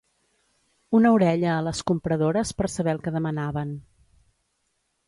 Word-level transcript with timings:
Una 0.99 1.11
orella 1.17 1.51
a 1.57 1.59
les 1.67 1.83
compradores 1.91 2.55
per 2.63 2.73
saber 2.77 2.99
el 2.99 3.05
que 3.05 3.15
demanaven 3.21 3.79